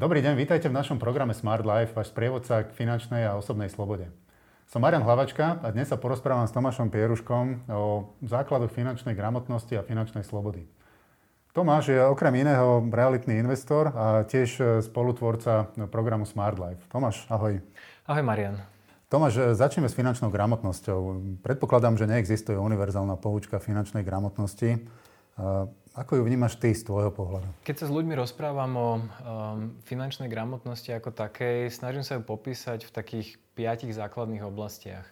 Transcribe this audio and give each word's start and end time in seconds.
Dobrý 0.00 0.24
deň, 0.24 0.32
vítajte 0.32 0.72
v 0.72 0.80
našom 0.80 0.96
programe 0.96 1.36
Smart 1.36 1.60
Life, 1.60 1.92
váš 1.92 2.08
sprievodca 2.08 2.64
k 2.64 2.72
finančnej 2.72 3.20
a 3.28 3.36
osobnej 3.36 3.68
slobode. 3.68 4.08
Som 4.64 4.80
Marian 4.80 5.04
Hlavačka 5.04 5.60
a 5.60 5.68
dnes 5.76 5.92
sa 5.92 6.00
porozprávam 6.00 6.48
s 6.48 6.56
Tomášom 6.56 6.88
Pieruškom 6.88 7.68
o 7.68 8.08
základoch 8.24 8.72
finančnej 8.72 9.12
gramotnosti 9.12 9.76
a 9.76 9.84
finančnej 9.84 10.24
slobody. 10.24 10.64
Tomáš 11.52 11.92
je 11.92 12.00
okrem 12.00 12.32
iného 12.32 12.80
realitný 12.88 13.44
investor 13.44 13.92
a 13.92 14.24
tiež 14.24 14.80
spolutvorca 14.88 15.68
programu 15.92 16.24
Smart 16.24 16.56
Life. 16.56 16.80
Tomáš, 16.88 17.28
ahoj. 17.28 17.60
Ahoj 18.08 18.24
Marian. 18.24 18.56
Tomáš, 19.12 19.52
začneme 19.52 19.92
s 19.92 19.92
finančnou 19.92 20.32
gramotnosťou. 20.32 21.00
Predpokladám, 21.44 22.00
že 22.00 22.08
neexistuje 22.08 22.56
univerzálna 22.56 23.20
poučka 23.20 23.60
finančnej 23.60 24.00
gramotnosti. 24.00 24.80
Ako 25.98 26.16
ju 26.16 26.22
vnímaš 26.22 26.54
ty 26.54 26.70
z 26.70 26.86
tvojho 26.86 27.10
pohľadu? 27.10 27.50
Keď 27.66 27.76
sa 27.82 27.86
s 27.90 27.94
ľuďmi 27.94 28.14
rozprávam 28.14 28.72
o 28.78 28.90
um, 28.94 29.00
finančnej 29.82 30.30
gramotnosti 30.30 30.86
ako 30.94 31.10
takej, 31.10 31.66
snažím 31.66 32.06
sa 32.06 32.14
ju 32.14 32.22
popísať 32.22 32.86
v 32.86 32.94
takých 32.94 33.28
piatich 33.58 33.90
základných 33.90 34.46
oblastiach. 34.46 35.02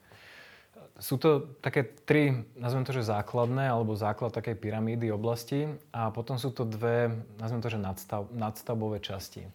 Sú 0.98 1.18
to 1.18 1.58
také 1.62 1.82
tri, 1.82 2.46
nazvem 2.54 2.86
to, 2.86 2.94
že 2.94 3.10
základné, 3.10 3.70
alebo 3.70 3.98
základ 3.98 4.34
takej 4.34 4.54
pyramídy 4.58 5.10
oblasti 5.10 5.66
a 5.94 6.14
potom 6.14 6.38
sú 6.38 6.54
to 6.54 6.62
dve, 6.62 7.10
nazvem 7.38 7.62
to, 7.62 7.70
že 7.70 7.78
nadstav, 7.78 8.30
nadstavbové 8.30 9.02
časti. 9.02 9.46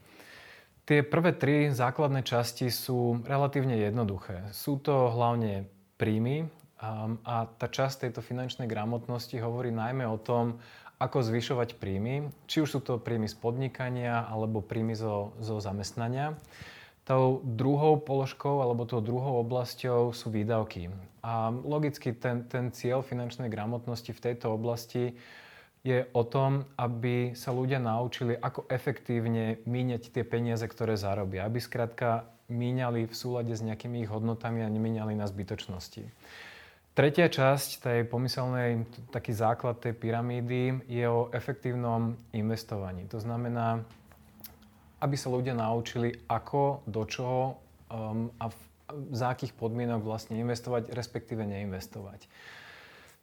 Tie 0.84 1.00
prvé 1.08 1.32
tri 1.32 1.72
základné 1.72 2.28
časti 2.28 2.68
sú 2.68 3.24
relatívne 3.24 3.80
jednoduché. 3.80 4.52
Sú 4.52 4.76
to 4.76 5.08
hlavne 5.08 5.72
príjmy 5.96 6.52
um, 6.84 7.16
a 7.24 7.48
tá 7.48 7.72
časť 7.72 8.08
tejto 8.08 8.20
finančnej 8.20 8.68
gramotnosti 8.68 9.40
hovorí 9.40 9.72
najmä 9.72 10.04
o 10.04 10.20
tom, 10.20 10.60
ako 11.04 11.20
zvyšovať 11.20 11.76
príjmy, 11.76 12.32
či 12.48 12.64
už 12.64 12.70
sú 12.72 12.80
to 12.80 12.96
príjmy 12.96 13.28
z 13.28 13.36
podnikania 13.36 14.24
alebo 14.24 14.64
príjmy 14.64 14.96
zo, 14.96 15.36
zo 15.44 15.60
zamestnania. 15.60 16.40
Tou 17.04 17.44
druhou 17.44 18.00
položkou 18.00 18.64
alebo 18.64 18.88
tou 18.88 19.04
druhou 19.04 19.44
oblasťou 19.44 20.16
sú 20.16 20.32
výdavky. 20.32 20.88
A 21.20 21.52
logicky 21.52 22.16
ten, 22.16 22.48
ten 22.48 22.72
cieľ 22.72 23.04
finančnej 23.04 23.52
gramotnosti 23.52 24.16
v 24.16 24.24
tejto 24.24 24.56
oblasti 24.56 25.20
je 25.84 26.08
o 26.16 26.24
tom, 26.24 26.64
aby 26.80 27.36
sa 27.36 27.52
ľudia 27.52 27.84
naučili, 27.84 28.40
ako 28.40 28.72
efektívne 28.72 29.60
míňať 29.68 30.16
tie 30.16 30.24
peniaze, 30.24 30.64
ktoré 30.64 30.96
zarobia. 30.96 31.44
Aby 31.44 31.60
skrátka 31.60 32.24
míňali 32.48 33.12
v 33.12 33.16
súlade 33.16 33.52
s 33.52 33.60
nejakými 33.60 34.08
ich 34.08 34.12
hodnotami 34.12 34.64
a 34.64 34.72
nemíňali 34.72 35.12
na 35.12 35.28
zbytočnosti. 35.28 36.08
Tretia 36.94 37.26
časť 37.26 37.90
tej 37.90 38.00
pomyselnej, 38.06 38.86
taký 39.10 39.34
základ 39.34 39.82
tej 39.82 39.98
pyramídy 39.98 40.86
je 40.86 41.06
o 41.10 41.26
efektívnom 41.34 42.14
investovaní. 42.38 43.10
To 43.10 43.18
znamená, 43.18 43.82
aby 45.02 45.16
sa 45.18 45.34
ľudia 45.34 45.58
naučili, 45.58 46.14
ako, 46.30 46.86
do 46.86 47.02
čoho 47.10 47.58
um, 47.90 48.30
a 48.38 48.54
v, 48.54 48.58
za 49.10 49.34
akých 49.34 49.58
podmienok 49.58 50.06
vlastne 50.06 50.38
investovať, 50.38 50.94
respektíve 50.94 51.42
neinvestovať. 51.42 52.30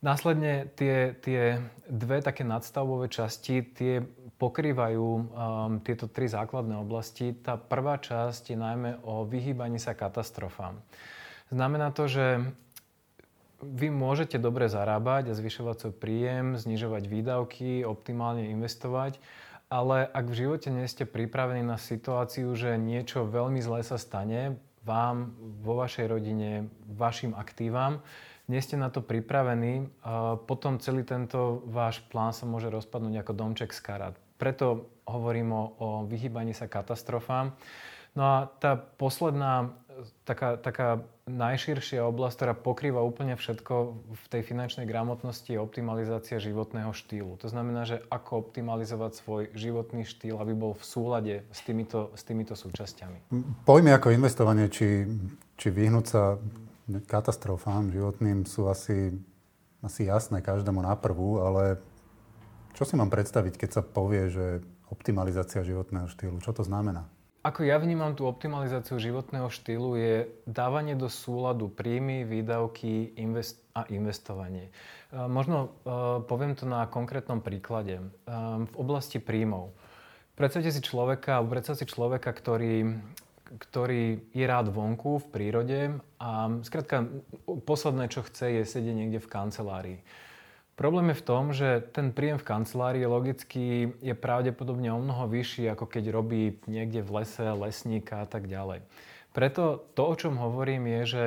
Následne 0.03 0.67
tie, 0.75 1.15
tie 1.23 1.63
dve 1.87 2.27
také 2.27 2.43
nadstavové 2.43 3.07
časti, 3.07 3.63
tie 3.71 4.03
pokrývajú 4.35 5.07
um, 5.07 5.25
tieto 5.87 6.11
tri 6.11 6.27
základné 6.27 6.75
oblasti. 6.75 7.39
Tá 7.39 7.55
prvá 7.55 8.03
časť 8.03 8.51
je 8.51 8.59
najmä 8.59 8.91
o 9.07 9.23
vyhýbaní 9.23 9.79
sa 9.79 9.95
katastrofám. 9.95 10.75
Znamená 11.55 11.95
to, 11.95 12.11
že 12.11 12.51
vy 13.63 13.93
môžete 13.93 14.41
dobre 14.41 14.67
zarábať 14.67 15.31
a 15.31 15.39
zvyšovať 15.39 15.77
svoj 15.77 15.95
príjem, 15.97 16.59
znižovať 16.59 17.05
výdavky, 17.07 17.85
optimálne 17.85 18.49
investovať, 18.51 19.21
ale 19.71 20.03
ak 20.03 20.27
v 20.27 20.39
živote 20.45 20.69
nie 20.75 20.89
ste 20.91 21.07
pripravení 21.07 21.63
na 21.63 21.79
situáciu, 21.79 22.51
že 22.59 22.75
niečo 22.75 23.23
veľmi 23.29 23.63
zlé 23.63 23.87
sa 23.87 24.01
stane 24.01 24.59
vám, 24.83 25.37
vo 25.63 25.79
vašej 25.79 26.11
rodine, 26.11 26.67
vašim 26.91 27.37
aktívam, 27.37 28.03
nie 28.51 28.59
ste 28.59 28.75
na 28.75 28.91
to 28.91 28.99
pripravení, 28.99 29.87
potom 30.51 30.83
celý 30.83 31.07
tento 31.07 31.63
váš 31.71 32.03
plán 32.11 32.35
sa 32.35 32.51
môže 32.51 32.67
rozpadnúť 32.67 33.23
ako 33.23 33.33
domček 33.39 33.71
z 33.71 33.79
karát. 33.79 34.15
Preto 34.43 34.91
hovorím 35.07 35.55
o, 35.55 35.63
o 35.79 35.89
vyhýbaní 36.03 36.51
sa 36.51 36.67
katastrofám. 36.67 37.55
No 38.19 38.23
a 38.27 38.51
tá 38.59 38.75
posledná 38.75 39.71
taká, 40.25 40.57
taká 40.57 40.89
najširšia 41.27 42.03
oblasť, 42.07 42.35
ktorá 42.37 42.55
pokrýva 42.57 43.01
úplne 43.05 43.37
všetko 43.37 43.75
v 44.11 44.25
tej 44.31 44.43
finančnej 44.43 44.87
gramotnosti 44.89 45.47
je 45.47 45.61
optimalizácia 45.61 46.43
životného 46.43 46.91
štýlu. 46.91 47.39
To 47.41 47.49
znamená, 47.49 47.87
že 47.87 48.03
ako 48.11 48.51
optimalizovať 48.51 49.13
svoj 49.21 49.43
životný 49.55 50.07
štýl, 50.07 50.39
aby 50.41 50.53
bol 50.57 50.73
v 50.75 50.85
súlade 50.85 51.35
s 51.51 51.61
týmito, 51.63 52.11
s 52.17 52.23
týmito 52.27 52.55
súčasťami. 52.59 53.31
Pojmy 53.65 53.91
ako 53.95 54.15
investovanie, 54.15 54.67
či, 54.73 55.07
či 55.55 55.69
vyhnúť 55.71 56.07
sa 56.07 56.41
katastrofám 57.07 57.95
životným 57.95 58.51
sú 58.51 58.67
asi, 58.67 59.15
asi 59.85 60.11
jasné 60.11 60.43
každému 60.43 60.83
na 60.83 60.99
prvú, 60.99 61.39
ale 61.39 61.79
čo 62.75 62.83
si 62.83 62.99
mám 62.99 63.13
predstaviť, 63.13 63.55
keď 63.55 63.71
sa 63.71 63.83
povie, 63.87 64.27
že 64.33 64.47
optimalizácia 64.91 65.63
životného 65.63 66.11
štýlu? 66.11 66.43
Čo 66.43 66.51
to 66.51 66.67
znamená? 66.67 67.07
Ako 67.41 67.65
ja 67.65 67.81
vnímam 67.81 68.13
tú 68.13 68.29
optimalizáciu 68.29 69.01
životného 69.01 69.49
štýlu 69.49 69.97
je 69.97 70.29
dávanie 70.45 70.93
do 70.93 71.09
súladu 71.09 71.73
príjmy, 71.73 72.29
výdavky 72.29 73.17
invest- 73.17 73.65
a 73.73 73.89
investovanie. 73.89 74.69
E, 74.69 74.73
možno 75.25 75.57
e, 75.65 75.69
poviem 76.29 76.53
to 76.53 76.69
na 76.69 76.85
konkrétnom 76.85 77.41
príklade. 77.41 77.97
E, 77.97 78.05
v 78.69 78.75
oblasti 78.77 79.17
príjmov. 79.17 79.73
Predstavte 80.37 80.69
si 80.69 80.85
človeka, 80.85 81.41
predstavte 81.41 81.89
si 81.89 81.89
človeka, 81.89 82.29
ktorý, 82.29 83.01
ktorý 83.57 84.21
je 84.37 84.45
rád 84.45 84.69
vonku 84.69 85.25
v 85.25 85.31
prírode 85.33 85.81
a 86.21 86.53
skrátka 86.61 87.09
posledné, 87.65 88.13
čo 88.13 88.21
chce, 88.21 88.61
je 88.61 88.63
sedieť 88.69 88.97
niekde 88.97 89.21
v 89.21 89.33
kancelárii. 89.33 89.99
Problém 90.81 91.13
je 91.13 91.21
v 91.21 91.27
tom, 91.29 91.45
že 91.53 91.85
ten 91.93 92.09
príjem 92.09 92.41
v 92.41 92.49
kancelárii 92.57 93.05
logicky 93.05 93.93
je 94.01 94.17
pravdepodobne 94.17 94.89
o 94.89 94.97
mnoho 94.97 95.29
vyšší, 95.29 95.69
ako 95.69 95.85
keď 95.85 96.09
robí 96.09 96.57
niekde 96.65 97.05
v 97.05 97.21
lese, 97.21 97.45
lesníka 97.53 98.25
a 98.25 98.27
tak 98.27 98.49
ďalej. 98.49 98.81
Preto 99.37 99.85
to, 99.93 100.09
o 100.09 100.17
čom 100.17 100.41
hovorím, 100.41 100.89
je, 100.89 101.03
že 101.05 101.23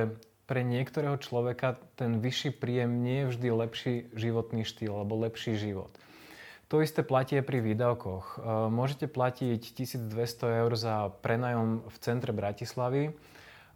pre 0.50 0.66
niektorého 0.66 1.22
človeka 1.22 1.78
ten 1.94 2.18
vyšší 2.18 2.58
príjem 2.58 3.06
nie 3.06 3.30
je 3.30 3.30
vždy 3.30 3.48
lepší 3.54 3.94
životný 4.18 4.66
štýl 4.66 4.90
alebo 4.90 5.22
lepší 5.22 5.54
život. 5.54 5.94
To 6.74 6.82
isté 6.82 7.06
platí 7.06 7.38
aj 7.38 7.46
pri 7.46 7.62
výdavkoch. 7.62 8.26
E, 8.26 8.38
môžete 8.74 9.06
platiť 9.06 9.62
1200 9.62 10.66
eur 10.66 10.72
za 10.74 11.14
prenajom 11.22 11.86
v 11.86 11.98
centre 12.02 12.34
Bratislavy, 12.34 13.14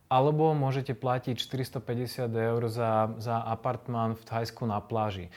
alebo 0.07 0.55
môžete 0.55 0.95
platiť 0.95 1.35
450 1.35 2.31
eur 2.31 2.61
za, 2.71 3.11
za 3.19 3.44
apartmán 3.44 4.15
v 4.15 4.23
Thajsku 4.23 4.63
na 4.63 4.79
pláži. 4.79 5.27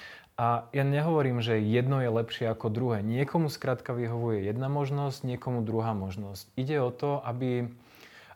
A 0.40 0.64
ja 0.72 0.88
nehovorím, 0.88 1.44
že 1.44 1.60
jedno 1.60 2.00
je 2.00 2.08
lepšie 2.08 2.48
ako 2.48 2.72
druhé. 2.72 3.04
Niekomu 3.04 3.52
skrátka 3.52 3.92
vyhovuje 3.92 4.48
jedna 4.48 4.72
možnosť, 4.72 5.28
niekomu 5.28 5.60
druhá 5.60 5.92
možnosť. 5.92 6.48
Ide 6.56 6.80
o 6.80 6.88
to, 6.88 7.20
aby, 7.28 7.68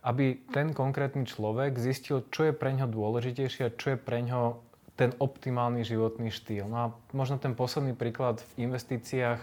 aby 0.04 0.37
ten 0.53 0.76
konkrétny 0.76 1.25
človek 1.25 1.81
zistil, 1.81 2.20
čo 2.28 2.44
je 2.44 2.53
pre 2.53 2.76
ňo 2.76 2.92
dôležitejšie 2.92 3.62
a 3.65 3.72
čo 3.72 3.97
je 3.97 3.98
pre 3.98 4.20
ňo 4.20 4.60
ten 5.00 5.16
optimálny 5.16 5.81
životný 5.81 6.28
štýl. 6.28 6.69
No 6.69 6.76
a 6.76 6.87
možno 7.16 7.41
ten 7.41 7.56
posledný 7.56 7.97
príklad 7.97 8.44
v 8.53 8.69
investíciách. 8.69 9.41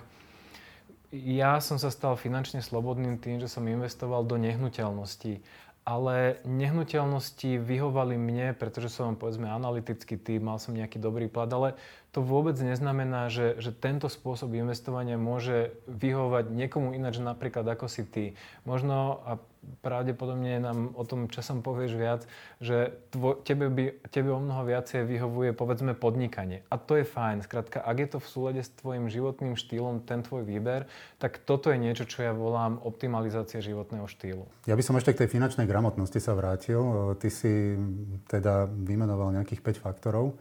Ja 1.17 1.57
som 1.65 1.81
sa 1.81 1.89
stal 1.89 2.13
finančne 2.13 2.61
slobodným 2.61 3.17
tým, 3.17 3.41
že 3.41 3.49
som 3.49 3.65
investoval 3.65 4.21
do 4.21 4.37
nehnuteľností 4.37 5.41
ale 5.81 6.37
nehnuteľnosti 6.45 7.57
vyhovali 7.57 8.13
mne, 8.13 8.53
pretože 8.53 8.93
som 8.93 9.17
povedzme 9.17 9.49
analytický 9.49 10.13
tým, 10.13 10.45
mal 10.45 10.61
som 10.61 10.77
nejaký 10.77 11.01
dobrý 11.01 11.25
plat, 11.25 11.49
ale 11.49 11.73
to 12.11 12.19
vôbec 12.19 12.59
neznamená, 12.59 13.31
že, 13.31 13.55
že 13.63 13.71
tento 13.71 14.11
spôsob 14.11 14.51
investovania 14.59 15.15
môže 15.15 15.71
vyhovovať 15.87 16.51
niekomu 16.51 16.91
ináč 16.91 17.23
napríklad 17.23 17.63
ako 17.63 17.87
si 17.87 18.03
ty. 18.03 18.25
Možno, 18.67 19.23
a 19.23 19.39
pravdepodobne 19.79 20.59
nám 20.59 20.91
o 20.99 21.07
tom 21.07 21.31
časom 21.31 21.63
povieš 21.63 21.95
viac, 21.95 22.21
že 22.59 22.99
tvo, 23.15 23.39
tebe, 23.39 23.71
by, 23.71 24.11
tebe 24.11 24.27
o 24.27 24.43
mnoho 24.43 24.67
viacej 24.67 25.07
vyhovuje 25.07 25.55
povedzme 25.55 25.95
podnikanie. 25.95 26.67
A 26.67 26.75
to 26.75 26.99
je 26.99 27.07
fajn. 27.07 27.47
Skrátka, 27.47 27.79
ak 27.79 27.97
je 28.03 28.07
to 28.11 28.19
v 28.19 28.27
súlade 28.27 28.59
s 28.59 28.75
tvojim 28.75 29.07
životným 29.07 29.55
štýlom, 29.55 30.03
ten 30.03 30.19
tvoj 30.19 30.43
výber, 30.43 30.91
tak 31.15 31.39
toto 31.39 31.71
je 31.71 31.79
niečo, 31.79 32.03
čo 32.03 32.27
ja 32.27 32.35
volám 32.35 32.81
optimalizácia 32.83 33.63
životného 33.63 34.03
štýlu. 34.11 34.43
Ja 34.67 34.75
by 34.75 34.83
som 34.83 34.99
ešte 34.99 35.15
k 35.15 35.23
tej 35.23 35.31
finančnej 35.31 35.63
gramotnosti 35.63 36.19
sa 36.19 36.35
vrátil. 36.35 37.15
Ty 37.15 37.29
si 37.31 37.79
teda 38.27 38.67
vymenoval 38.67 39.31
nejakých 39.31 39.79
5 39.79 39.85
faktorov. 39.85 40.35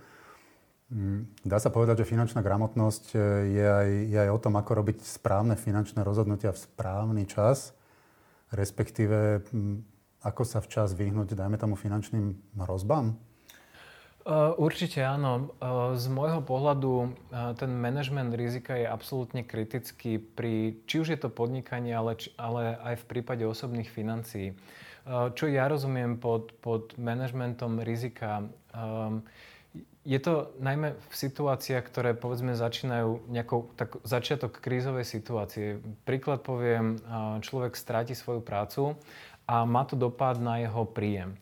Mm, 0.91 1.31
dá 1.47 1.63
sa 1.63 1.71
povedať, 1.71 2.03
že 2.03 2.11
finančná 2.11 2.43
gramotnosť 2.43 3.15
e, 3.15 3.19
je 3.55 3.67
aj, 3.67 3.89
je 4.11 4.19
aj 4.27 4.31
o 4.35 4.43
tom, 4.43 4.59
ako 4.59 4.83
robiť 4.83 5.07
správne 5.07 5.55
finančné 5.55 6.03
rozhodnutia 6.03 6.51
v 6.51 6.63
správny 6.67 7.31
čas, 7.31 7.79
respektíve 8.51 9.47
mm, 9.47 9.77
ako 10.27 10.43
sa 10.43 10.59
včas 10.59 10.99
vyhnúť, 10.99 11.39
dajme 11.39 11.57
tomu, 11.57 11.79
finančným 11.79 12.35
hrozbám? 12.59 13.17
Určite 14.61 15.01
áno. 15.01 15.57
Z 15.97 16.05
môjho 16.13 16.45
pohľadu 16.45 17.17
ten 17.57 17.73
management 17.73 18.37
rizika 18.37 18.77
je 18.77 18.85
absolútne 18.85 19.41
kritický 19.41 20.21
pri, 20.21 20.77
či 20.85 21.01
už 21.01 21.17
je 21.17 21.19
to 21.19 21.33
podnikanie, 21.33 21.97
ale, 21.97 22.21
ale 22.37 22.77
aj 22.85 23.01
v 23.01 23.09
prípade 23.09 23.41
osobných 23.49 23.89
financií. 23.89 24.53
Čo 25.09 25.49
ja 25.49 25.65
rozumiem 25.73 26.21
pod, 26.21 26.53
pod 26.61 26.93
managementom 27.01 27.81
rizika, 27.81 28.45
je 30.01 30.17
to 30.17 30.57
najmä 30.57 30.97
v 30.97 31.15
situáciách, 31.15 31.85
ktoré 31.85 32.11
povedzme 32.17 32.57
začínajú 32.57 33.29
nejakou 33.29 33.69
tak, 33.77 34.01
začiatok 34.01 34.57
krízovej 34.57 35.05
situácie. 35.05 35.77
Príklad 36.09 36.41
poviem, 36.41 36.97
človek 37.45 37.77
stráti 37.77 38.17
svoju 38.17 38.41
prácu 38.41 38.97
a 39.45 39.69
má 39.69 39.85
to 39.85 40.01
dopad 40.01 40.41
na 40.41 40.65
jeho 40.65 40.89
príjem. 40.89 41.37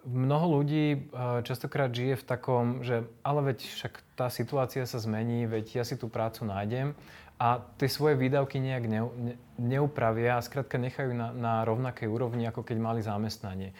Mnoho 0.00 0.60
ľudí 0.60 0.96
eh, 0.96 0.98
častokrát 1.44 1.92
žije 1.92 2.16
v 2.16 2.24
takom, 2.24 2.64
že 2.80 3.04
ale 3.20 3.52
veď 3.52 3.68
však 3.68 3.92
tá 4.16 4.32
situácia 4.32 4.88
sa 4.88 4.96
zmení, 4.96 5.44
veď 5.44 5.80
ja 5.80 5.84
si 5.84 6.00
tú 6.00 6.08
prácu 6.08 6.48
nájdem 6.48 6.96
a 7.36 7.60
tie 7.76 7.88
svoje 7.88 8.16
výdavky 8.16 8.60
nejak 8.64 8.84
ne, 8.88 9.00
ne, 9.04 9.34
neupravia 9.60 10.40
a 10.40 10.44
skrátka 10.44 10.80
nechajú 10.80 11.12
na, 11.12 11.36
na 11.36 11.54
rovnakej 11.68 12.08
úrovni, 12.08 12.48
ako 12.48 12.64
keď 12.64 12.76
mali 12.80 13.00
zamestnanie. 13.04 13.76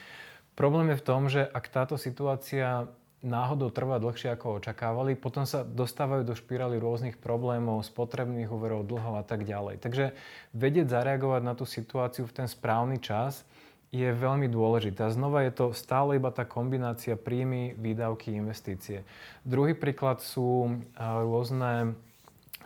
Problém 0.60 0.92
je 0.92 1.00
v 1.00 1.06
tom, 1.08 1.22
že 1.32 1.40
ak 1.40 1.72
táto 1.72 1.96
situácia 1.96 2.84
náhodou 3.20 3.68
trvá 3.68 4.00
dlhšie 4.00 4.32
ako 4.32 4.60
očakávali, 4.60 5.12
potom 5.12 5.44
sa 5.44 5.60
dostávajú 5.60 6.24
do 6.24 6.32
špirály 6.32 6.80
rôznych 6.80 7.20
problémov, 7.20 7.84
spotrebných 7.84 8.48
úverov, 8.48 8.88
dlhov 8.88 9.20
a 9.20 9.24
tak 9.24 9.44
ďalej. 9.44 9.80
Takže 9.84 10.16
vedieť 10.56 10.88
zareagovať 10.88 11.42
na 11.44 11.52
tú 11.52 11.68
situáciu 11.68 12.24
v 12.24 12.36
ten 12.44 12.48
správny 12.48 12.96
čas 12.96 13.44
je 13.90 14.06
veľmi 14.06 14.46
dôležitá. 14.46 15.10
Znova 15.10 15.44
je 15.44 15.52
to 15.52 15.66
stále 15.76 16.16
iba 16.16 16.30
tá 16.30 16.46
kombinácia 16.46 17.18
príjmy, 17.18 17.74
výdavky, 17.74 18.32
investície. 18.38 19.02
Druhý 19.42 19.74
príklad 19.76 20.22
sú 20.22 20.78
rôzne 20.96 21.98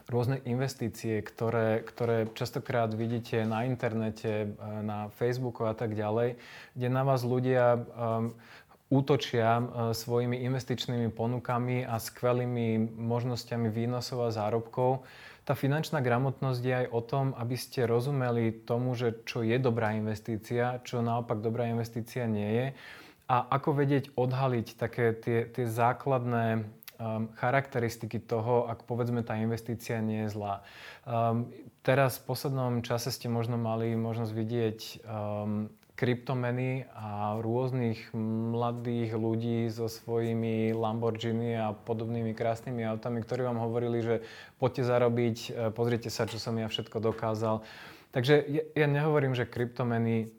rôzne 0.04 0.40
investície, 0.44 1.24
ktoré, 1.24 1.80
ktoré 1.80 2.28
častokrát 2.36 2.92
vidíte 2.92 3.48
na 3.48 3.64
internete, 3.64 4.52
na 4.84 5.08
Facebooku 5.16 5.64
a 5.64 5.72
tak 5.72 5.96
ďalej, 5.96 6.36
kde 6.76 6.88
na 6.92 7.02
vás 7.08 7.24
ľudia 7.24 7.80
um, 7.80 8.36
útočia 8.94 9.58
uh, 9.58 9.66
svojimi 9.90 10.46
investičnými 10.46 11.10
ponukami 11.10 11.82
a 11.82 11.98
skvelými 11.98 12.94
možnosťami 12.94 13.66
výnosov 13.66 14.30
a 14.30 14.30
zárobkov 14.30 15.02
tá 15.44 15.52
finančná 15.52 16.00
gramotnosť 16.00 16.62
je 16.64 16.74
aj 16.74 16.86
o 16.88 17.00
tom, 17.04 17.26
aby 17.36 17.52
ste 17.52 17.84
rozumeli 17.84 18.64
tomu, 18.64 18.96
že 18.96 19.12
čo 19.28 19.44
je 19.44 19.60
dobrá 19.60 19.92
investícia, 19.92 20.80
čo 20.88 21.04
naopak 21.04 21.44
dobrá 21.44 21.68
investícia 21.68 22.24
nie 22.24 22.48
je 22.48 22.66
a 23.28 23.36
ako 23.52 23.84
vedieť 23.84 24.12
odhaliť 24.16 24.66
také 24.76 25.16
tie, 25.16 25.48
tie 25.48 25.66
základné 25.68 26.60
um, 26.60 27.28
charakteristiky 27.36 28.20
toho, 28.20 28.68
ak 28.68 28.84
povedzme 28.84 29.24
tá 29.24 29.36
investícia 29.40 30.00
nie 30.00 30.28
je 30.28 30.32
zlá. 30.32 30.60
Um, 31.04 31.48
teraz 31.80 32.20
v 32.20 32.32
poslednom 32.32 32.80
čase 32.84 33.12
ste 33.12 33.32
možno 33.32 33.56
mali 33.56 33.92
možnosť 33.96 34.32
vidieť 34.32 34.78
um, 35.04 35.72
kryptomeny 35.94 36.90
a 36.90 37.38
rôznych 37.38 38.10
mladých 38.14 39.14
ľudí 39.14 39.70
so 39.70 39.86
svojimi 39.86 40.74
Lamborghini 40.74 41.54
a 41.54 41.70
podobnými 41.70 42.34
krásnymi 42.34 42.82
autami, 42.82 43.22
ktorí 43.22 43.46
vám 43.46 43.62
hovorili, 43.62 44.02
že 44.02 44.16
poďte 44.58 44.90
zarobiť, 44.90 45.36
e, 45.38 45.50
pozrite 45.70 46.10
sa, 46.10 46.26
čo 46.26 46.42
som 46.42 46.58
ja 46.58 46.66
všetko 46.66 46.98
dokázal. 46.98 47.62
Takže 48.10 48.34
ja, 48.74 48.86
nehovorím, 48.86 49.34
že 49.34 49.46
kryptomeny, 49.46 50.30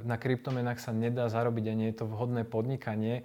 na 0.00 0.16
kryptomenách 0.16 0.80
sa 0.80 0.92
nedá 0.92 1.28
zarobiť 1.28 1.64
a 1.68 1.76
nie 1.76 1.88
je 1.92 2.00
to 2.00 2.08
vhodné 2.08 2.48
podnikanie, 2.48 3.24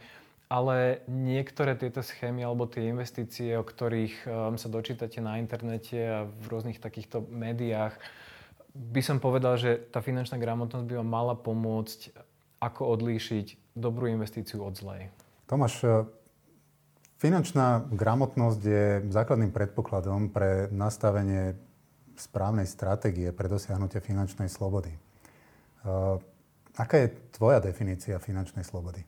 ale 0.51 0.99
niektoré 1.07 1.79
tieto 1.79 2.03
schémy 2.03 2.43
alebo 2.43 2.67
tie 2.67 2.91
investície, 2.91 3.55
o 3.55 3.63
ktorých 3.63 4.15
um, 4.27 4.59
sa 4.59 4.67
dočítate 4.67 5.23
na 5.23 5.39
internete 5.39 5.95
a 5.95 6.27
v 6.27 6.45
rôznych 6.51 6.83
takýchto 6.83 7.23
médiách, 7.31 7.95
by 8.75 9.01
som 9.01 9.23
povedal, 9.23 9.55
že 9.55 9.79
tá 9.89 10.03
finančná 10.03 10.35
gramotnosť 10.35 10.83
by 10.83 10.93
vám 10.99 11.09
mala 11.09 11.35
pomôcť, 11.39 12.11
ako 12.59 12.91
odlíšiť 12.99 13.75
dobrú 13.75 14.11
investíciu 14.11 14.59
od 14.67 14.75
zlej. 14.75 15.07
Tomáš, 15.47 15.79
e, 15.87 16.03
finančná 17.23 17.87
gramotnosť 17.87 18.61
je 18.61 18.85
základným 19.07 19.55
predpokladom 19.55 20.27
pre 20.27 20.67
nastavenie 20.75 21.55
správnej 22.19 22.67
stratégie 22.67 23.31
pre 23.31 23.47
dosiahnutie 23.47 24.03
finančnej 24.03 24.51
slobody. 24.51 24.91
E, 24.91 24.99
aká 26.75 26.95
je 26.99 27.15
tvoja 27.31 27.63
definícia 27.63 28.19
finančnej 28.19 28.67
slobody? 28.67 29.07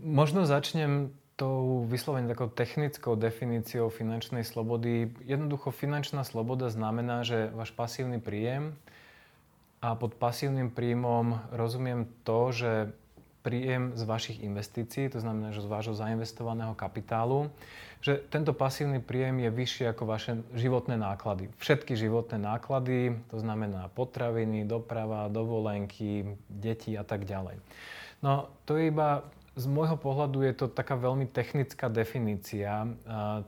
Možno 0.00 0.48
začnem 0.48 1.12
tou 1.42 1.82
vyslovene 1.90 2.30
takou 2.30 2.46
technickou 2.46 3.18
definíciou 3.18 3.90
finančnej 3.90 4.46
slobody. 4.46 5.10
Jednoducho 5.26 5.74
finančná 5.74 6.22
sloboda 6.22 6.70
znamená, 6.70 7.26
že 7.26 7.50
váš 7.50 7.74
pasívny 7.74 8.22
príjem 8.22 8.78
a 9.82 9.98
pod 9.98 10.14
pasívnym 10.14 10.70
príjmom 10.70 11.42
rozumiem 11.50 12.06
to, 12.22 12.54
že 12.54 12.70
príjem 13.42 13.98
z 13.98 14.02
vašich 14.06 14.38
investícií, 14.38 15.10
to 15.10 15.18
znamená, 15.18 15.50
že 15.50 15.66
z 15.66 15.66
vášho 15.66 15.98
zainvestovaného 15.98 16.78
kapitálu, 16.78 17.50
že 17.98 18.22
tento 18.30 18.54
pasívny 18.54 19.02
príjem 19.02 19.42
je 19.42 19.50
vyšší 19.50 19.90
ako 19.90 20.06
vaše 20.06 20.38
životné 20.54 20.94
náklady. 20.94 21.50
Všetky 21.58 21.98
životné 21.98 22.38
náklady, 22.38 23.18
to 23.34 23.42
znamená 23.42 23.90
potraviny, 23.90 24.62
doprava, 24.62 25.26
dovolenky, 25.26 26.38
deti 26.46 26.94
a 26.94 27.02
tak 27.02 27.26
ďalej. 27.26 27.58
No 28.22 28.46
to 28.62 28.78
je 28.78 28.94
iba 28.94 29.26
z 29.52 29.64
môjho 29.68 30.00
pohľadu 30.00 30.48
je 30.48 30.54
to 30.56 30.66
taká 30.72 30.96
veľmi 30.96 31.28
technická 31.28 31.92
definícia 31.92 32.88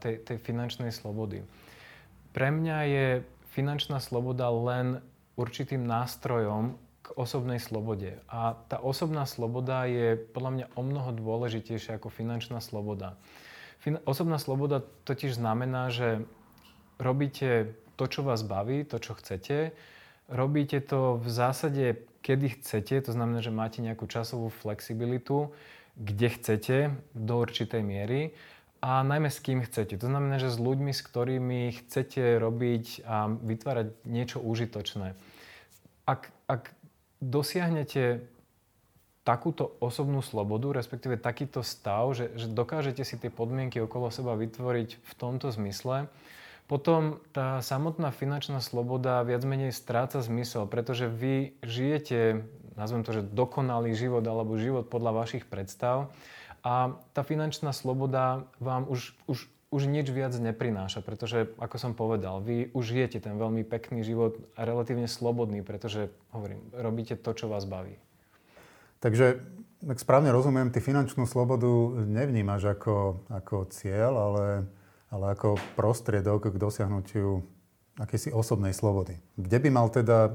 tej, 0.05 0.21
tej 0.21 0.37
finančnej 0.37 0.93
slobody. 0.93 1.41
Pre 2.37 2.49
mňa 2.53 2.79
je 2.85 3.07
finančná 3.57 4.03
sloboda 4.03 4.51
len 4.53 5.01
určitým 5.39 5.87
nástrojom 5.87 6.77
k 7.05 7.09
osobnej 7.17 7.61
slobode. 7.61 8.17
A 8.29 8.57
tá 8.69 8.81
osobná 8.81 9.29
sloboda 9.29 9.85
je 9.85 10.17
podľa 10.17 10.51
mňa 10.51 10.67
o 10.77 10.83
mnoho 10.83 11.11
dôležitejšia 11.13 12.01
ako 12.01 12.09
finančná 12.09 12.65
sloboda. 12.65 13.17
Fin- 13.81 14.01
osobná 14.09 14.41
sloboda 14.41 14.81
totiž 15.05 15.37
znamená, 15.37 15.93
že 15.93 16.25
robíte 16.97 17.77
to, 18.01 18.05
čo 18.09 18.25
vás 18.25 18.41
baví, 18.41 18.89
to, 18.89 18.97
čo 18.97 19.15
chcete. 19.17 19.77
Robíte 20.33 20.81
to 20.81 21.21
v 21.21 21.29
zásade, 21.29 22.01
kedy 22.25 22.57
chcete, 22.57 22.97
to 23.05 23.13
znamená, 23.13 23.45
že 23.45 23.53
máte 23.53 23.85
nejakú 23.85 24.09
časovú 24.09 24.49
flexibilitu 24.49 25.53
kde 25.95 26.29
chcete 26.29 26.77
do 27.15 27.39
určitej 27.39 27.83
miery 27.87 28.35
a 28.85 29.01
najmä 29.01 29.33
s 29.33 29.41
kým 29.41 29.65
chcete. 29.65 29.97
To 29.97 30.11
znamená, 30.11 30.37
že 30.37 30.53
s 30.53 30.61
ľuďmi, 30.61 30.93
s 30.93 31.01
ktorými 31.01 31.61
chcete 31.73 32.37
robiť 32.37 33.07
a 33.09 33.33
vytvárať 33.33 33.97
niečo 34.05 34.45
užitočné. 34.45 35.17
Ak, 36.05 36.29
ak 36.51 36.75
dosiahnete 37.25 38.29
takúto 39.25 39.73
osobnú 39.81 40.21
slobodu, 40.21 40.77
respektíve 40.77 41.17
takýto 41.17 41.65
stav, 41.65 42.13
že, 42.13 42.29
že 42.37 42.53
dokážete 42.53 43.01
si 43.09 43.17
tie 43.17 43.33
podmienky 43.33 43.81
okolo 43.81 44.13
seba 44.13 44.37
vytvoriť 44.37 45.01
v 45.01 45.13
tomto 45.17 45.49
zmysle, 45.49 46.13
potom 46.69 47.21
tá 47.33 47.61
samotná 47.61 48.13
finančná 48.13 48.61
sloboda 48.61 49.25
viac 49.25 49.45
menej 49.45 49.73
stráca 49.73 50.21
zmysel, 50.21 50.69
pretože 50.69 51.09
vy 51.09 51.57
žijete 51.65 52.45
nazvem 52.75 53.03
to, 53.07 53.11
že 53.15 53.27
dokonalý 53.27 53.95
život 53.95 54.23
alebo 54.27 54.59
život 54.59 54.91
podľa 54.91 55.25
vašich 55.25 55.45
predstav. 55.47 56.11
A 56.65 56.97
tá 57.13 57.21
finančná 57.21 57.77
sloboda 57.77 58.49
vám 58.57 58.89
už, 58.89 59.13
už, 59.29 59.47
už 59.69 59.83
nič 59.85 60.09
viac 60.09 60.33
neprináša, 60.33 61.05
pretože, 61.05 61.51
ako 61.61 61.77
som 61.77 61.93
povedal, 61.93 62.41
vy 62.41 62.73
už 62.73 62.85
žijete 62.95 63.21
ten 63.21 63.37
veľmi 63.37 63.67
pekný 63.69 64.01
život 64.01 64.41
a 64.57 64.65
relatívne 64.65 65.05
slobodný, 65.05 65.61
pretože, 65.61 66.09
hovorím, 66.33 66.65
robíte 66.73 67.21
to, 67.21 67.31
čo 67.37 67.53
vás 67.53 67.69
baví. 67.69 68.01
Takže, 69.05 69.45
ak 69.85 70.01
správne 70.01 70.33
rozumiem, 70.33 70.73
ty 70.73 70.81
finančnú 70.81 71.29
slobodu 71.29 71.69
nevnímaš 72.09 72.73
ako, 72.73 73.29
ako 73.29 73.69
cieľ, 73.69 74.13
ale, 74.17 74.47
ale 75.13 75.37
ako 75.37 75.61
prostriedok 75.77 76.49
k 76.49 76.57
dosiahnutiu 76.57 77.45
akejsi 78.01 78.33
osobnej 78.33 78.73
slobody. 78.73 79.21
Kde 79.37 79.59
by 79.61 79.69
mal 79.69 79.87
teda 79.93 80.33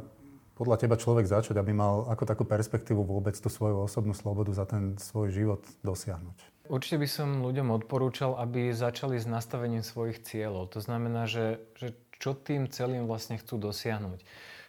podľa 0.59 0.75
teba 0.75 0.99
človek 0.99 1.23
začať, 1.23 1.55
aby 1.55 1.71
mal 1.71 2.03
ako 2.11 2.27
takú 2.27 2.43
perspektívu 2.43 3.07
vôbec 3.07 3.31
tú 3.39 3.47
svoju 3.47 3.87
osobnú 3.87 4.11
slobodu 4.11 4.51
za 4.51 4.67
ten 4.67 4.99
svoj 4.99 5.31
život 5.31 5.63
dosiahnuť? 5.87 6.67
Určite 6.67 6.99
by 6.99 7.07
som 7.07 7.29
ľuďom 7.39 7.71
odporúčal, 7.71 8.35
aby 8.35 8.75
začali 8.75 9.15
s 9.15 9.25
nastavením 9.25 9.81
svojich 9.81 10.19
cieľov. 10.21 10.75
To 10.75 10.83
znamená, 10.83 11.31
že, 11.31 11.63
že 11.79 11.95
čo 12.19 12.35
tým 12.35 12.67
celým 12.67 13.07
vlastne 13.07 13.39
chcú 13.39 13.55
dosiahnuť. 13.55 14.19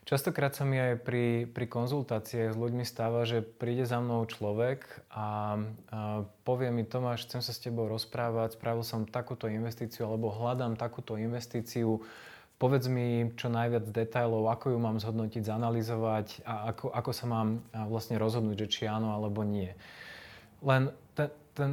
Častokrát 0.08 0.56
sa 0.56 0.64
mi 0.64 0.80
aj 0.80 1.04
pri, 1.04 1.44
pri 1.44 1.66
konzultáciách 1.68 2.56
s 2.56 2.58
ľuďmi 2.58 2.88
stáva, 2.88 3.28
že 3.28 3.44
príde 3.44 3.84
za 3.84 4.00
mnou 4.00 4.24
človek 4.24 4.86
a, 5.12 5.60
a 5.92 6.24
povie 6.42 6.72
mi 6.72 6.88
Tomáš, 6.88 7.28
chcem 7.28 7.44
sa 7.44 7.52
s 7.52 7.60
tebou 7.60 7.84
rozprávať, 7.84 8.56
spravil 8.56 8.80
som 8.80 9.04
takúto 9.04 9.46
investíciu 9.46 10.08
alebo 10.08 10.32
hľadám 10.32 10.80
takúto 10.80 11.20
investíciu, 11.20 12.00
Povedz 12.60 12.92
mi 12.92 13.32
čo 13.40 13.48
najviac 13.48 13.88
detajlov, 13.88 14.52
ako 14.52 14.76
ju 14.76 14.78
mám 14.78 15.00
zhodnotiť, 15.00 15.48
zanalizovať 15.48 16.44
a 16.44 16.76
ako, 16.76 16.92
ako 16.92 17.10
sa 17.16 17.24
mám 17.24 17.64
vlastne 17.88 18.20
rozhodnúť, 18.20 18.68
že 18.68 18.68
či 18.68 18.82
áno 18.84 19.16
alebo 19.16 19.40
nie. 19.48 19.72
Len 20.60 20.92
ten, 21.16 21.32
ten, 21.56 21.70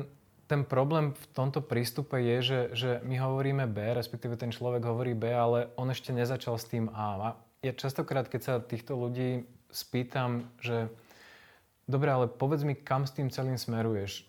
ten 0.48 0.63
problém 0.63 1.12
v 1.12 1.25
tomto 1.36 1.60
prístupe 1.60 2.24
je, 2.24 2.38
že, 2.39 2.60
že 2.72 2.89
my 3.03 3.20
hovoríme 3.20 3.67
B, 3.67 4.00
respektíve 4.00 4.39
ten 4.39 4.56
človek 4.56 4.88
hovorí 4.88 5.12
B, 5.12 5.27
ale 5.27 5.75
on 5.75 5.91
ešte 5.91 6.15
nezačal 6.15 6.56
s 6.56 6.72
tým 6.72 6.88
A. 6.96 7.20
A 7.20 7.27
ja 7.67 7.75
častokrát, 7.75 8.32
keď 8.32 8.41
sa 8.48 8.53
týchto 8.63 8.96
ľudí 8.96 9.44
spýtam, 9.67 10.48
že 10.63 10.88
dobre, 11.84 12.15
ale 12.15 12.32
povedz 12.32 12.63
mi, 12.63 12.79
kam 12.79 13.03
s 13.03 13.12
tým 13.12 13.27
celým 13.27 13.60
smeruješ. 13.60 14.24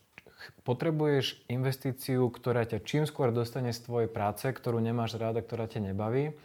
Potrebuješ 0.65 1.41
investíciu, 1.49 2.29
ktorá 2.29 2.65
ťa 2.69 2.85
čím 2.85 3.03
skôr 3.09 3.33
dostane 3.33 3.73
z 3.73 3.81
tvojej 3.85 4.11
práce, 4.13 4.45
ktorú 4.45 4.79
nemáš 4.83 5.17
ráda, 5.17 5.41
ktorá 5.41 5.65
ťa 5.65 5.93
nebaví, 5.93 6.37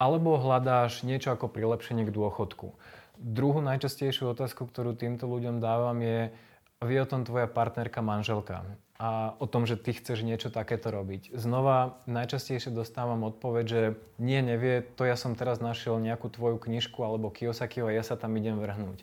alebo 0.00 0.38
hľadáš 0.38 1.04
niečo 1.04 1.34
ako 1.34 1.52
prilepšenie 1.52 2.06
k 2.08 2.14
dôchodku. 2.14 2.72
Druhú 3.18 3.58
najčastejšiu 3.60 4.30
otázku, 4.30 4.64
ktorú 4.70 4.94
týmto 4.94 5.26
ľuďom 5.26 5.58
dávam 5.58 5.98
je, 6.00 6.30
vie 6.86 6.98
o 7.02 7.10
tom 7.10 7.26
tvoja 7.26 7.50
partnerka, 7.50 7.98
manželka 7.98 8.62
a 8.98 9.38
o 9.38 9.46
tom, 9.46 9.62
že 9.62 9.78
ty 9.78 9.94
chceš 9.94 10.26
niečo 10.26 10.50
takéto 10.50 10.90
robiť. 10.90 11.30
Znova 11.38 12.02
najčastejšie 12.10 12.74
dostávam 12.74 13.22
odpoveď, 13.30 13.64
že 13.70 13.82
nie, 14.18 14.42
nevie, 14.42 14.82
to 14.82 15.06
ja 15.06 15.14
som 15.14 15.38
teraz 15.38 15.62
našiel 15.62 16.02
nejakú 16.02 16.26
tvoju 16.26 16.58
knižku 16.58 16.98
alebo 17.06 17.30
Kiyosakiho 17.30 17.86
a 17.86 17.94
ja 17.94 18.02
sa 18.02 18.18
tam 18.18 18.34
idem 18.34 18.58
vrhnúť. 18.58 18.98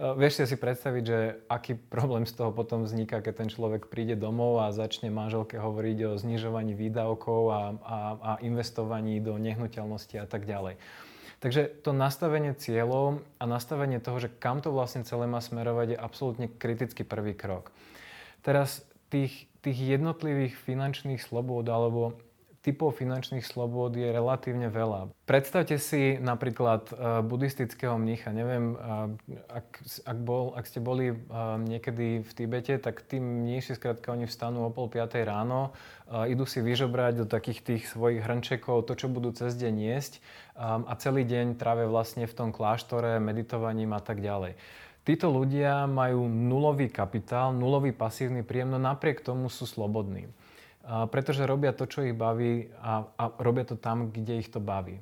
Uh, 0.00 0.16
vieš 0.16 0.48
si 0.48 0.56
predstaviť, 0.56 1.04
že 1.04 1.18
aký 1.52 1.76
problém 1.76 2.24
z 2.24 2.40
toho 2.40 2.56
potom 2.56 2.88
vzniká, 2.88 3.20
keď 3.20 3.44
ten 3.44 3.48
človek 3.52 3.92
príde 3.92 4.16
domov 4.16 4.64
a 4.64 4.72
začne 4.72 5.12
manželke 5.12 5.60
hovoriť 5.60 5.98
o 6.08 6.16
znižovaní 6.16 6.72
výdavkov 6.72 7.42
a, 7.52 7.60
a, 7.84 7.96
a 8.16 8.32
investovaní 8.40 9.20
do 9.20 9.36
nehnuteľnosti 9.36 10.24
a 10.24 10.24
tak 10.24 10.48
ďalej. 10.48 10.80
Takže 11.44 11.84
to 11.84 11.92
nastavenie 11.92 12.56
cieľov 12.56 13.20
a 13.36 13.44
nastavenie 13.44 14.00
toho, 14.00 14.16
že 14.24 14.32
kam 14.32 14.64
to 14.64 14.72
vlastne 14.72 15.04
celé 15.04 15.28
má 15.28 15.44
smerovať, 15.44 15.92
je 15.92 15.98
absolútne 16.00 16.48
kritický 16.48 17.04
prvý 17.04 17.36
krok. 17.36 17.68
Teraz 18.40 18.80
tých, 19.14 19.46
tých 19.62 19.78
jednotlivých 19.94 20.58
finančných 20.58 21.22
slobôd 21.22 21.70
alebo 21.70 22.18
typov 22.64 22.96
finančných 22.96 23.44
slobôd 23.44 23.92
je 23.92 24.08
relatívne 24.08 24.72
veľa. 24.72 25.12
Predstavte 25.28 25.76
si 25.76 26.16
napríklad 26.16 26.88
uh, 26.90 27.20
buddhistického 27.20 28.00
mnicha. 28.00 28.32
Neviem, 28.32 28.72
uh, 28.72 29.12
ak, 29.52 29.84
ak, 30.08 30.18
bol, 30.24 30.56
ak 30.56 30.64
ste 30.64 30.80
boli 30.80 31.12
uh, 31.12 31.60
niekedy 31.60 32.24
v 32.24 32.30
Tibete, 32.32 32.80
tak 32.80 33.04
tí 33.04 33.20
mníši, 33.20 33.76
skrátka, 33.76 34.16
oni 34.16 34.24
vstanú 34.24 34.64
o 34.64 34.72
pol 34.72 34.88
piatej 34.88 35.28
ráno, 35.28 35.76
idú 36.28 36.44
si 36.44 36.60
vyžobrať 36.60 37.24
do 37.24 37.26
takých 37.28 37.60
tých 37.64 37.82
svojich 37.88 38.24
hrnčekov 38.24 38.84
to, 38.84 38.92
čo 38.92 39.08
budú 39.08 39.32
cez 39.32 39.56
deň 39.56 39.74
jesť 39.88 40.20
a 40.56 40.92
celý 41.00 41.24
deň 41.24 41.56
trávia 41.56 41.88
vlastne 41.88 42.28
v 42.28 42.36
tom 42.36 42.52
kláštore, 42.52 43.16
meditovaním 43.24 43.96
a 43.96 44.04
tak 44.04 44.20
ďalej. 44.20 44.52
Títo 45.04 45.28
ľudia 45.28 45.84
majú 45.84 46.24
nulový 46.24 46.88
kapitál, 46.88 47.52
nulový 47.52 47.92
pasívny 47.92 48.40
príjem, 48.40 48.72
no 48.72 48.80
napriek 48.80 49.20
tomu 49.20 49.52
sú 49.52 49.68
slobodní. 49.68 50.32
Pretože 50.84 51.44
robia 51.44 51.76
to, 51.76 51.84
čo 51.84 52.08
ich 52.08 52.16
baví 52.16 52.72
a, 52.80 53.04
a 53.12 53.24
robia 53.36 53.68
to 53.68 53.76
tam, 53.76 54.08
kde 54.08 54.40
ich 54.40 54.48
to 54.48 54.64
baví. 54.64 55.00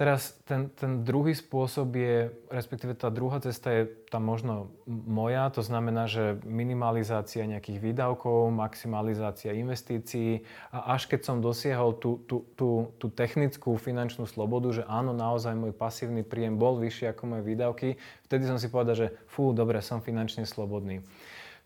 Teraz 0.00 0.32
ten, 0.48 0.72
ten 0.72 1.04
druhý 1.04 1.36
spôsob 1.36 1.92
je, 1.92 2.32
respektíve 2.48 2.96
tá 2.96 3.12
druhá 3.12 3.36
cesta 3.36 3.68
je 3.68 3.84
tá 4.08 4.16
možno 4.16 4.72
moja, 4.88 5.52
to 5.52 5.60
znamená, 5.60 6.08
že 6.08 6.40
minimalizácia 6.48 7.44
nejakých 7.44 7.84
výdavkov, 7.84 8.48
maximalizácia 8.48 9.52
investícií 9.52 10.40
a 10.72 10.96
až 10.96 11.04
keď 11.04 11.20
som 11.28 11.44
dosiahol 11.44 12.00
tú, 12.00 12.16
tú, 12.24 12.48
tú, 12.56 12.96
tú 12.96 13.12
technickú 13.12 13.76
finančnú 13.76 14.24
slobodu, 14.24 14.72
že 14.80 14.88
áno, 14.88 15.12
naozaj 15.12 15.52
môj 15.52 15.76
pasívny 15.76 16.24
príjem 16.24 16.56
bol 16.56 16.80
vyšší 16.80 17.12
ako 17.12 17.36
moje 17.36 17.42
výdavky, 17.44 18.00
vtedy 18.24 18.48
som 18.48 18.56
si 18.56 18.72
povedal, 18.72 18.96
že 18.96 19.12
fú, 19.28 19.52
dobre, 19.52 19.84
som 19.84 20.00
finančne 20.00 20.48
slobodný. 20.48 21.04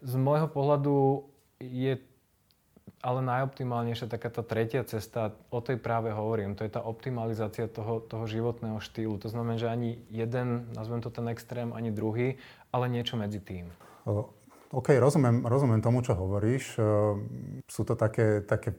Z 0.03 0.19
môjho 0.19 0.51
pohľadu 0.51 1.23
je 1.63 2.03
ale 3.05 3.21
najoptimálnejšia 3.21 4.09
taká 4.09 4.33
tá 4.33 4.41
tretia 4.41 4.81
cesta, 4.89 5.37
o 5.53 5.61
tej 5.61 5.77
práve 5.77 6.09
hovorím, 6.09 6.57
to 6.57 6.65
je 6.65 6.73
tá 6.73 6.81
optimalizácia 6.81 7.69
toho, 7.69 8.01
toho 8.01 8.25
životného 8.25 8.81
štýlu. 8.81 9.21
To 9.21 9.29
znamená, 9.29 9.61
že 9.61 9.69
ani 9.69 10.01
jeden, 10.09 10.73
nazvem 10.73 11.05
to 11.05 11.13
ten 11.13 11.29
extrém, 11.29 11.77
ani 11.77 11.93
druhý, 11.93 12.41
ale 12.73 12.89
niečo 12.89 13.21
medzi 13.21 13.45
tým. 13.45 13.69
OK, 14.73 14.97
rozumiem, 14.97 15.45
rozumiem 15.45 15.85
tomu, 15.85 16.01
čo 16.01 16.17
hovoríš. 16.17 16.81
Sú 17.69 17.83
to 17.85 17.93
také, 17.93 18.41
také 18.41 18.73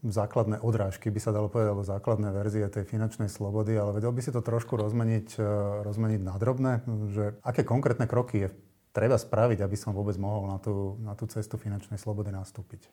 základné 0.00 0.64
odrážky, 0.64 1.12
by 1.12 1.20
sa 1.20 1.30
dalo 1.30 1.52
povedať, 1.52 1.68
alebo 1.70 1.84
základné 1.84 2.28
verzie 2.32 2.64
tej 2.72 2.88
finančnej 2.88 3.28
slobody, 3.28 3.76
ale 3.76 3.94
vedel 3.94 4.10
by 4.16 4.24
si 4.24 4.32
to 4.32 4.40
trošku 4.40 4.80
rozmeniť, 4.80 5.38
rozmeniť 5.84 6.20
na 6.24 6.34
drobné, 6.40 6.72
že 7.12 7.36
aké 7.44 7.68
konkrétne 7.68 8.08
kroky 8.08 8.48
je 8.48 8.50
treba 8.96 9.14
spraviť, 9.20 9.60
aby 9.60 9.76
som 9.76 9.94
vôbec 9.94 10.16
mohol 10.18 10.50
na 10.50 10.58
tú, 10.58 10.98
na 11.04 11.12
tú 11.14 11.28
cestu 11.30 11.60
finančnej 11.60 12.00
slobody 12.00 12.32
nastúpiť? 12.34 12.88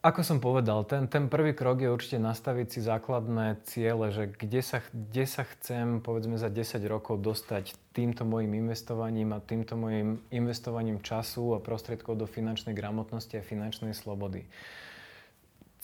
Ako 0.00 0.24
som 0.24 0.40
povedal, 0.40 0.80
ten, 0.88 1.04
ten 1.12 1.28
prvý 1.28 1.52
krok 1.52 1.84
je 1.84 1.92
určite 1.92 2.16
nastaviť 2.16 2.66
si 2.72 2.80
základné 2.80 3.60
ciele, 3.68 4.08
že 4.16 4.32
kde 4.32 4.64
sa, 4.64 4.80
kde 4.80 5.24
sa 5.28 5.44
chcem 5.44 6.00
povedzme 6.00 6.40
za 6.40 6.48
10 6.48 6.80
rokov 6.88 7.20
dostať 7.20 7.76
týmto 7.92 8.24
mojim 8.24 8.56
investovaním 8.56 9.36
a 9.36 9.44
týmto 9.44 9.76
mojim 9.76 10.24
investovaním 10.32 11.04
času 11.04 11.52
a 11.52 11.60
prostriedkov 11.60 12.16
do 12.16 12.24
finančnej 12.24 12.72
gramotnosti 12.72 13.36
a 13.36 13.44
finančnej 13.44 13.92
slobody. 13.92 14.48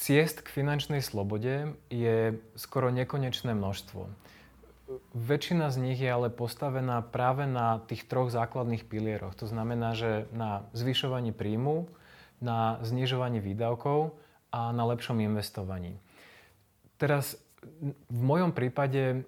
Ciest 0.00 0.40
k 0.40 0.48
finančnej 0.48 1.04
slobode 1.04 1.76
je 1.92 2.40
skoro 2.56 2.88
nekonečné 2.88 3.52
množstvo. 3.52 4.08
Väčšina 5.12 5.68
z 5.68 5.76
nich 5.76 6.00
je 6.00 6.08
ale 6.08 6.32
postavená 6.32 7.04
práve 7.04 7.44
na 7.44 7.84
tých 7.84 8.08
troch 8.08 8.32
základných 8.32 8.88
pilieroch. 8.88 9.36
To 9.36 9.46
znamená, 9.46 9.92
že 9.92 10.24
na 10.32 10.64
zvyšovaní 10.72 11.36
príjmu, 11.36 11.84
na 12.40 12.80
znižovanie 12.80 13.38
výdavkov 13.38 14.16
a 14.50 14.72
na 14.74 14.84
lepšom 14.88 15.20
investovaní. 15.22 16.00
Teraz 16.96 17.38
v 18.08 18.20
mojom 18.20 18.50
prípade 18.56 19.24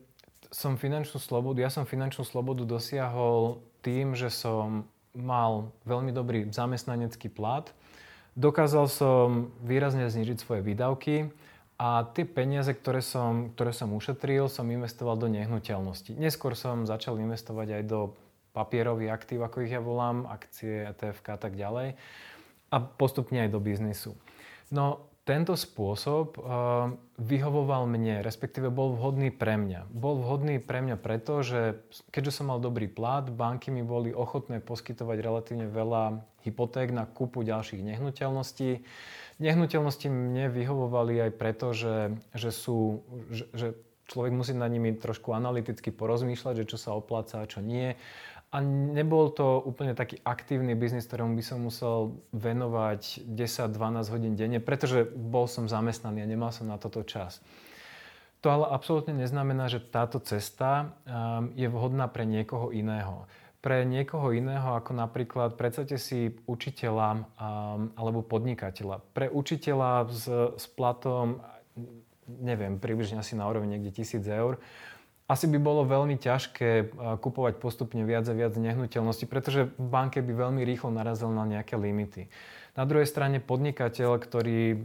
som 0.52 0.76
finančnú 0.76 1.16
slobodu, 1.21 1.64
ja 1.64 1.71
som 1.73 1.88
finančnú 1.88 2.25
slobodu 2.25 2.64
dosiahol 2.69 3.64
tým, 3.81 4.12
že 4.12 4.28
som 4.28 4.88
mal 5.12 5.73
veľmi 5.85 6.12
dobrý 6.12 6.49
zamestnanecký 6.49 7.33
plat, 7.33 7.69
dokázal 8.37 8.88
som 8.88 9.52
výrazne 9.64 10.09
znižiť 10.09 10.37
svoje 10.40 10.61
výdavky 10.64 11.33
a 11.76 12.09
tie 12.12 12.25
peniaze, 12.25 12.73
ktoré 12.73 13.04
som, 13.04 13.52
ktoré 13.52 13.73
som 13.76 13.92
ušetril, 13.92 14.49
som 14.49 14.69
investoval 14.69 15.21
do 15.21 15.28
nehnuteľnosti. 15.28 16.16
Neskôr 16.16 16.57
som 16.57 16.88
začal 16.88 17.21
investovať 17.21 17.81
aj 17.81 17.83
do 17.88 18.00
papierových 18.52 19.12
aktív, 19.12 19.49
ako 19.49 19.64
ich 19.64 19.73
ja 19.73 19.81
volám, 19.81 20.28
akcie, 20.28 20.85
ETF 20.92 21.25
a 21.25 21.38
tak 21.40 21.57
ďalej 21.57 21.97
a 22.73 22.76
postupne 22.81 23.45
aj 23.45 23.52
do 23.52 23.61
biznisu. 23.61 24.17
No 24.73 25.12
tento 25.23 25.55
spôsob 25.55 26.35
uh, 26.35 26.91
vyhovoval 27.14 27.87
mne, 27.87 28.26
respektíve 28.26 28.75
bol 28.75 28.99
vhodný 28.99 29.31
pre 29.31 29.55
mňa. 29.55 29.87
Bol 29.95 30.19
vhodný 30.19 30.59
pre 30.59 30.83
mňa 30.83 30.99
preto, 30.99 31.47
že 31.47 31.79
keďže 32.11 32.43
som 32.43 32.50
mal 32.50 32.59
dobrý 32.59 32.91
plat, 32.91 33.23
banky 33.31 33.71
mi 33.71 33.87
boli 33.87 34.11
ochotné 34.11 34.59
poskytovať 34.59 35.19
relatívne 35.23 35.71
veľa 35.71 36.26
hypoték 36.43 36.91
na 36.91 37.07
kúpu 37.07 37.47
ďalších 37.47 37.87
nehnuteľností. 37.87 38.83
Nehnuteľnosti 39.38 40.11
mne 40.11 40.50
vyhovovali 40.50 41.23
aj 41.23 41.31
preto, 41.38 41.71
že, 41.71 42.19
že, 42.35 42.50
sú, 42.50 43.07
že, 43.31 43.47
že 43.55 43.67
človek 44.11 44.35
musí 44.35 44.59
nad 44.59 44.75
nimi 44.75 44.91
trošku 44.99 45.31
analyticky 45.31 45.95
porozmýšľať, 45.95 46.67
že 46.67 46.69
čo 46.75 46.79
sa 46.83 46.99
opláca 46.99 47.41
a 47.41 47.49
čo 47.49 47.62
nie. 47.62 47.95
A 48.52 48.61
nebol 48.61 49.32
to 49.32 49.64
úplne 49.64 49.97
taký 49.97 50.21
aktívny 50.28 50.76
biznis, 50.76 51.09
ktorému 51.09 51.32
by 51.40 51.44
som 51.44 51.64
musel 51.64 52.21
venovať 52.37 53.25
10-12 53.25 54.12
hodín 54.12 54.37
denne, 54.37 54.61
pretože 54.61 55.09
bol 55.09 55.49
som 55.49 55.64
zamestnaný 55.64 56.21
a 56.21 56.28
nemal 56.28 56.52
som 56.52 56.68
na 56.68 56.76
toto 56.76 57.00
čas. 57.00 57.40
To 58.44 58.52
ale 58.52 58.68
absolútne 58.68 59.16
neznamená, 59.16 59.73
že 59.73 59.80
táto 59.80 60.21
cesta 60.21 60.92
um, 61.09 61.54
je 61.56 61.64
vhodná 61.64 62.12
pre 62.12 62.28
niekoho 62.28 62.75
iného. 62.75 63.25
Pre 63.62 63.87
niekoho 63.87 64.35
iného, 64.35 64.75
ako 64.75 64.99
napríklad, 64.99 65.54
predstavte 65.54 65.97
si 65.97 66.35
učiteľa 66.50 67.09
um, 67.14 67.25
alebo 67.94 68.21
podnikateľa. 68.21 69.00
Pre 69.14 69.30
učiteľa 69.30 70.11
s, 70.11 70.26
s 70.59 70.64
platom, 70.75 71.38
neviem, 72.26 72.82
približne 72.82 73.23
asi 73.23 73.32
na 73.38 73.47
úrovni 73.47 73.78
niekde 73.78 73.94
1000 74.02 74.26
eur, 74.28 74.59
asi 75.31 75.47
by 75.47 75.59
bolo 75.62 75.87
veľmi 75.87 76.19
ťažké 76.19 76.71
eh, 76.71 76.87
kupovať 77.19 77.62
postupne 77.62 78.02
viac 78.02 78.26
a 78.26 78.35
viac 78.35 78.55
nehnuteľností, 78.59 79.31
pretože 79.31 79.71
v 79.79 79.87
banke 79.87 80.19
by 80.21 80.33
veľmi 80.35 80.62
rýchlo 80.67 80.91
narazil 80.91 81.31
na 81.31 81.47
nejaké 81.47 81.79
limity. 81.79 82.29
Na 82.73 82.88
druhej 82.88 83.05
strane 83.05 83.37
podnikateľ, 83.37 84.17
ktorý, 84.17 84.61
eh, 84.73 84.76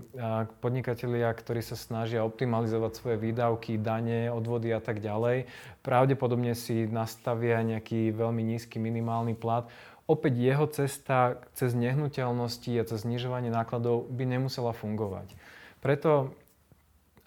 podnikatelia, 0.60 1.32
ktorí 1.34 1.64
sa 1.64 1.80
snažia 1.80 2.24
optimalizovať 2.24 2.92
svoje 2.96 3.18
výdavky, 3.18 3.80
dane, 3.80 4.30
odvody 4.30 4.72
a 4.72 4.84
tak 4.84 5.00
ďalej, 5.00 5.50
pravdepodobne 5.82 6.54
si 6.54 6.86
nastavia 6.88 7.64
nejaký 7.64 8.14
veľmi 8.14 8.44
nízky 8.44 8.78
minimálny 8.78 9.36
plat. 9.36 9.68
Opäť 10.08 10.40
jeho 10.40 10.68
cesta 10.72 11.36
cez 11.52 11.76
nehnuteľnosti 11.76 12.72
a 12.80 12.88
cez 12.88 13.04
znižovanie 13.04 13.52
nákladov 13.52 14.08
by 14.08 14.24
nemusela 14.24 14.72
fungovať. 14.72 15.36
Preto 15.84 16.32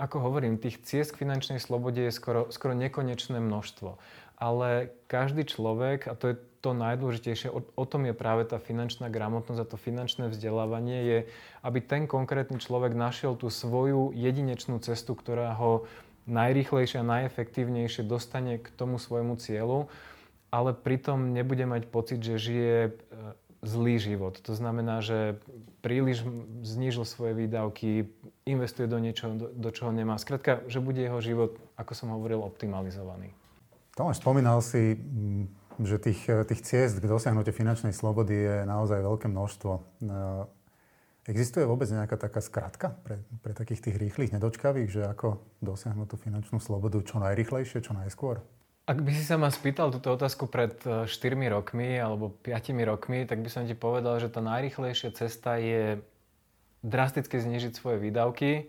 ako 0.00 0.16
hovorím, 0.24 0.56
tých 0.56 0.80
ciest 0.80 1.12
k 1.12 1.28
finančnej 1.28 1.60
slobode 1.60 2.00
je 2.00 2.12
skoro, 2.12 2.48
skoro 2.48 2.72
nekonečné 2.72 3.36
množstvo. 3.36 4.00
Ale 4.40 4.88
každý 5.04 5.44
človek, 5.44 6.08
a 6.08 6.16
to 6.16 6.32
je 6.32 6.36
to 6.64 6.72
najdôležitejšie, 6.72 7.52
o, 7.52 7.60
o 7.60 7.84
tom 7.84 8.08
je 8.08 8.16
práve 8.16 8.48
tá 8.48 8.56
finančná 8.56 9.12
gramotnosť 9.12 9.60
a 9.60 9.68
to 9.68 9.76
finančné 9.76 10.32
vzdelávanie, 10.32 10.98
je, 11.04 11.18
aby 11.60 11.78
ten 11.84 12.08
konkrétny 12.08 12.56
človek 12.56 12.96
našiel 12.96 13.36
tú 13.36 13.52
svoju 13.52 14.16
jedinečnú 14.16 14.80
cestu, 14.80 15.12
ktorá 15.12 15.52
ho 15.56 15.84
najrýchlejšie 16.28 17.00
a 17.00 17.10
najefektívnejšie 17.20 18.04
dostane 18.04 18.60
k 18.60 18.68
tomu 18.76 19.00
svojmu 19.00 19.40
cieľu, 19.40 19.88
ale 20.52 20.76
pritom 20.76 21.32
nebude 21.32 21.64
mať 21.64 21.88
pocit, 21.88 22.20
že 22.20 22.36
žije 22.36 22.76
e, 22.88 22.92
zlý 23.60 24.00
život. 24.00 24.40
To 24.48 24.52
znamená, 24.56 25.04
že 25.04 25.36
príliš 25.84 26.24
znížil 26.64 27.04
svoje 27.04 27.36
výdavky, 27.36 28.08
investuje 28.48 28.88
do 28.88 28.96
niečoho, 28.96 29.36
do, 29.36 29.46
do 29.52 29.70
čoho 29.70 29.92
nemá. 29.92 30.16
Skrátka, 30.16 30.64
že 30.64 30.80
bude 30.80 31.00
jeho 31.00 31.20
život, 31.20 31.60
ako 31.76 31.92
som 31.92 32.08
hovoril, 32.12 32.40
optimalizovaný. 32.40 33.36
Tomáš, 33.92 34.24
spomínal 34.24 34.64
si, 34.64 34.96
mm, 34.96 35.44
že 35.84 36.00
tých, 36.00 36.24
tých 36.48 36.60
ciest 36.64 36.96
k 37.00 37.08
dosiahnutiu 37.08 37.52
finančnej 37.52 37.92
slobody 37.92 38.32
je 38.32 38.56
naozaj 38.64 39.00
veľké 39.04 39.28
množstvo. 39.28 39.72
E, 39.76 39.80
existuje 41.28 41.68
vôbec 41.68 41.88
nejaká 41.92 42.16
taká 42.16 42.40
skratka 42.40 42.96
pre, 43.04 43.20
pre 43.44 43.52
takých 43.52 43.92
tých 43.92 43.96
rýchlych 44.00 44.32
nedočkavých, 44.32 44.88
že 44.88 45.02
ako 45.04 45.40
dosiahnuť 45.60 46.06
tú 46.08 46.16
finančnú 46.16 46.64
slobodu 46.64 46.96
čo 47.04 47.20
najrychlejšie, 47.20 47.84
čo 47.84 47.92
najskôr? 47.92 48.40
Ak 48.90 49.06
by 49.06 49.14
si 49.14 49.22
sa 49.22 49.38
ma 49.38 49.54
spýtal 49.54 49.94
túto 49.94 50.10
otázku 50.10 50.50
pred 50.50 50.74
4 50.82 51.06
e, 51.06 51.46
rokmi 51.46 51.94
alebo 51.94 52.34
5 52.42 52.74
rokmi, 52.82 53.22
tak 53.22 53.38
by 53.38 53.46
som 53.46 53.62
ti 53.62 53.78
povedal, 53.78 54.18
že 54.18 54.26
tá 54.26 54.42
najrychlejšia 54.42 55.14
cesta 55.14 55.62
je 55.62 56.02
drasticky 56.82 57.38
znižiť 57.38 57.70
svoje 57.70 58.02
výdavky, 58.02 58.66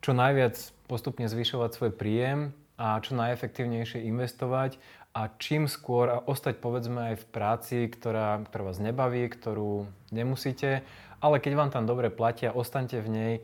čo 0.00 0.16
najviac 0.16 0.56
postupne 0.88 1.28
zvyšovať 1.28 1.76
svoj 1.76 1.92
príjem 1.92 2.56
a 2.80 2.96
čo 3.04 3.20
najefektívnejšie 3.20 4.08
investovať 4.08 4.80
a 5.12 5.28
čím 5.36 5.68
skôr 5.68 6.08
a 6.08 6.24
ostať 6.24 6.64
povedzme 6.64 7.12
aj 7.12 7.16
v 7.20 7.26
práci, 7.28 7.78
ktorá, 7.92 8.40
ktorá 8.48 8.72
vás 8.72 8.80
nebaví, 8.80 9.28
ktorú 9.28 9.84
nemusíte, 10.08 10.80
ale 11.20 11.36
keď 11.36 11.52
vám 11.52 11.68
tam 11.68 11.84
dobre 11.84 12.08
platia, 12.08 12.56
ostaňte 12.56 12.96
v 13.04 13.08
nej, 13.12 13.34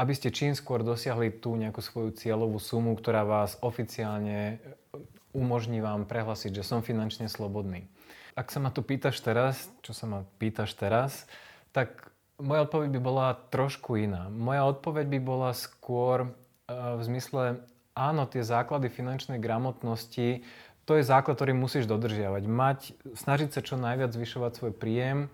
aby 0.00 0.16
ste 0.16 0.32
čím 0.32 0.56
skôr 0.56 0.80
dosiahli 0.80 1.28
tú 1.28 1.52
nejakú 1.60 1.84
svoju 1.84 2.16
cieľovú 2.16 2.56
sumu, 2.56 2.96
ktorá 2.96 3.28
vás 3.28 3.60
oficiálne 3.60 4.56
umožní 5.32 5.80
vám 5.80 6.06
prehlasiť, 6.06 6.60
že 6.60 6.66
som 6.66 6.82
finančne 6.82 7.30
slobodný. 7.30 7.86
Ak 8.38 8.50
sa 8.54 8.62
ma 8.62 8.70
tu 8.70 8.80
pýtaš 8.80 9.18
teraz, 9.20 9.68
čo 9.82 9.92
sa 9.92 10.06
ma 10.06 10.20
pýtaš 10.38 10.74
teraz, 10.78 11.26
tak 11.74 12.10
moja 12.40 12.64
odpoveď 12.66 12.88
by 12.98 13.00
bola 13.00 13.26
trošku 13.52 14.00
iná. 14.00 14.32
Moja 14.32 14.64
odpoveď 14.66 15.06
by 15.06 15.18
bola 15.20 15.50
skôr 15.52 16.24
e, 16.24 16.28
v 16.72 17.02
zmysle, 17.04 17.60
áno, 17.92 18.24
tie 18.24 18.40
základy 18.40 18.88
finančnej 18.88 19.38
gramotnosti, 19.38 20.42
to 20.88 20.98
je 20.98 21.06
základ, 21.06 21.38
ktorý 21.38 21.54
musíš 21.54 21.86
dodržiavať. 21.86 22.42
Mať, 22.50 22.78
snažiť 23.14 23.54
sa 23.54 23.60
čo 23.62 23.78
najviac 23.78 24.10
zvyšovať 24.10 24.52
svoj 24.56 24.72
príjem, 24.74 25.26
e, 25.26 25.28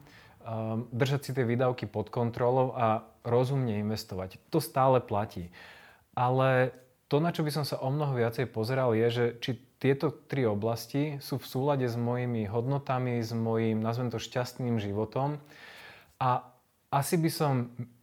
držať 0.92 1.20
si 1.24 1.30
tie 1.32 1.46
výdavky 1.46 1.86
pod 1.88 2.10
kontrolou 2.12 2.74
a 2.76 3.06
rozumne 3.22 3.80
investovať. 3.80 4.36
To 4.52 4.58
stále 4.60 5.00
platí. 5.00 5.48
Ale 6.16 6.74
to, 7.06 7.22
na 7.22 7.30
čo 7.30 7.46
by 7.46 7.50
som 7.54 7.64
sa 7.64 7.78
o 7.78 7.88
mnoho 7.88 8.18
viacej 8.18 8.50
pozeral, 8.50 8.92
je, 8.98 9.08
že 9.08 9.24
či 9.38 9.50
tieto 9.76 10.08
tri 10.08 10.48
oblasti 10.48 11.20
sú 11.20 11.36
v 11.36 11.46
súlade 11.46 11.84
s 11.84 11.96
mojimi 11.96 12.48
hodnotami, 12.48 13.20
s 13.20 13.36
mojim, 13.36 13.84
nazvem 13.84 14.08
to, 14.08 14.16
šťastným 14.16 14.80
životom. 14.80 15.36
A 16.16 16.48
asi 16.88 17.20
by 17.20 17.30
som 17.30 17.52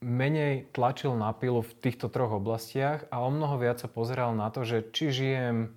menej 0.03 0.70
tlačil 0.70 1.18
na 1.18 1.34
pilu 1.34 1.65
v 1.65 1.74
týchto 1.82 2.13
troch 2.13 2.38
oblastiach 2.38 3.10
a 3.10 3.25
o 3.25 3.30
mnoho 3.34 3.58
viac 3.58 3.82
sa 3.82 3.89
pozeral 3.89 4.38
na 4.38 4.53
to, 4.53 4.62
že 4.68 4.86
či 4.94 5.10
žijem 5.10 5.74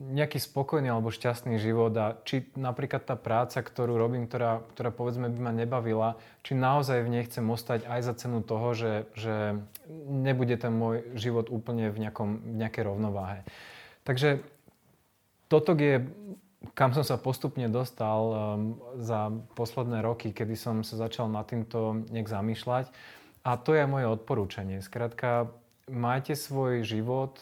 nejaký 0.00 0.40
spokojný 0.40 0.88
alebo 0.88 1.12
šťastný 1.12 1.60
život 1.60 1.92
a 2.00 2.16
či 2.24 2.48
napríklad 2.56 3.04
tá 3.04 3.20
práca, 3.20 3.60
ktorú 3.60 4.00
robím, 4.00 4.24
ktorá, 4.24 4.64
ktorá 4.72 4.88
povedzme 4.88 5.28
by 5.28 5.40
ma 5.44 5.52
nebavila, 5.52 6.16
či 6.40 6.56
naozaj 6.56 7.04
v 7.04 7.12
nej 7.12 7.28
chcem 7.28 7.44
ostať 7.44 7.84
aj 7.84 8.00
za 8.08 8.14
cenu 8.16 8.40
toho, 8.40 8.72
že, 8.72 9.04
že 9.12 9.60
nebude 10.08 10.56
ten 10.56 10.72
môj 10.72 11.04
život 11.20 11.52
úplne 11.52 11.92
v, 11.92 12.08
nejakom, 12.08 12.40
v 12.40 12.56
nejakej 12.64 12.88
rovnováhe. 12.88 13.44
Takže 14.08 14.40
toto 15.50 15.74
je, 15.74 16.06
kam 16.78 16.94
som 16.94 17.02
sa 17.02 17.18
postupne 17.18 17.66
dostal 17.66 18.20
um, 18.22 18.34
za 19.02 19.34
posledné 19.58 20.00
roky, 20.00 20.30
kedy 20.30 20.54
som 20.54 20.86
sa 20.86 20.94
začal 20.94 21.26
nad 21.26 21.44
týmto 21.50 22.06
nejak 22.08 22.30
zamýšľať. 22.30 22.86
A 23.42 23.56
to 23.58 23.74
je 23.74 23.88
moje 23.88 24.06
odporúčanie. 24.06 24.84
Skrátka, 24.84 25.50
majte 25.88 26.36
svoj 26.38 26.86
život 26.86 27.40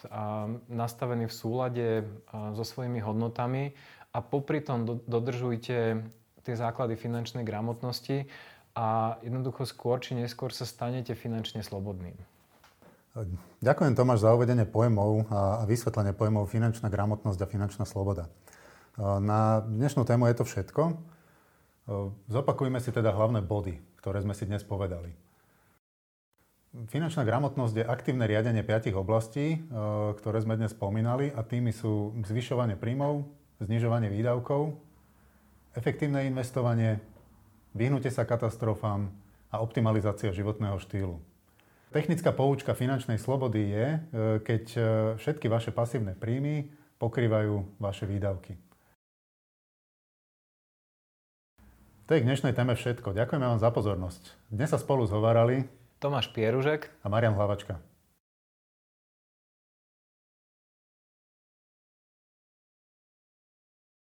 nastavený 0.71 1.27
v 1.27 1.35
súlade 1.35 1.88
so 2.31 2.64
svojimi 2.64 3.03
hodnotami 3.03 3.75
a 4.14 4.23
popri 4.23 4.64
tom 4.64 4.87
dodržujte 4.87 5.79
tie 6.47 6.55
základy 6.57 6.97
finančnej 6.97 7.44
gramotnosti 7.44 8.31
a 8.73 9.18
jednoducho 9.21 9.68
skôr 9.68 10.01
či 10.01 10.16
neskôr 10.16 10.55
sa 10.55 10.64
stanete 10.64 11.12
finančne 11.12 11.61
slobodným. 11.61 12.16
Ďakujem 13.59 13.98
Tomáš 13.98 14.22
za 14.22 14.31
uvedenie 14.37 14.62
pojmov 14.68 15.26
a 15.33 15.66
vysvetlenie 15.66 16.14
pojmov 16.14 16.46
finančná 16.46 16.87
gramotnosť 16.87 17.40
a 17.42 17.50
finančná 17.50 17.85
sloboda. 17.88 18.31
Na 18.98 19.62
dnešnú 19.62 20.07
tému 20.07 20.31
je 20.31 20.37
to 20.38 20.44
všetko. 20.46 20.83
Zopakujme 22.28 22.78
si 22.78 22.94
teda 22.94 23.11
hlavné 23.14 23.40
body, 23.42 23.81
ktoré 23.98 24.22
sme 24.22 24.37
si 24.37 24.44
dnes 24.44 24.62
povedali. 24.62 25.11
Finančná 26.68 27.24
gramotnosť 27.24 27.74
je 27.81 27.85
aktívne 27.88 28.28
riadenie 28.28 28.61
piatich 28.61 28.92
oblastí, 28.92 29.57
e, 29.57 29.59
ktoré 30.20 30.44
sme 30.44 30.61
dnes 30.61 30.76
spomínali 30.76 31.33
a 31.33 31.40
tými 31.40 31.72
sú 31.72 32.12
zvyšovanie 32.22 32.76
príjmov, 32.76 33.24
znižovanie 33.64 34.12
výdavkov, 34.12 34.76
efektívne 35.72 36.28
investovanie, 36.28 37.00
vyhnutie 37.72 38.12
sa 38.12 38.28
katastrofám 38.28 39.09
a 39.48 39.64
optimalizácia 39.64 40.28
životného 40.28 40.76
štýlu. 40.76 41.16
Technická 41.88 42.37
poučka 42.37 42.77
finančnej 42.77 43.16
slobody 43.16 43.72
je, 43.72 43.87
e, 43.88 43.98
keď 44.44 44.64
e, 44.77 44.81
všetky 45.16 45.48
vaše 45.48 45.72
pasívne 45.72 46.12
príjmy 46.12 46.68
pokrývajú 47.01 47.81
vaše 47.81 48.05
výdavky. 48.05 48.61
To 52.09 52.16
je 52.16 52.20
k 52.20 52.29
dnešnej 52.29 52.53
téme 52.53 52.77
všetko. 52.77 53.16
Ďakujeme 53.16 53.44
vám 53.44 53.61
za 53.61 53.72
pozornosť. 53.72 54.22
Dnes 54.53 54.68
sa 54.68 54.77
spolu 54.81 55.09
zhovárali 55.09 55.64
Tomáš 55.96 56.29
Pieružek 56.33 56.92
a 57.01 57.09
Marian 57.09 57.37
Hlavačka. 57.37 57.81